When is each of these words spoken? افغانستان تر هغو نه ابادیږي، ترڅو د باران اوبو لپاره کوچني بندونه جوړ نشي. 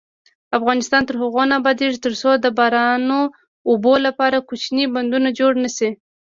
افغانستان 0.57 1.01
تر 1.07 1.15
هغو 1.21 1.43
نه 1.49 1.55
ابادیږي، 1.61 1.99
ترڅو 2.05 2.29
د 2.35 2.45
باران 2.57 3.01
اوبو 3.69 3.93
لپاره 4.05 4.45
کوچني 4.49 4.83
بندونه 4.95 5.29
جوړ 5.39 5.51
نشي. 5.63 5.89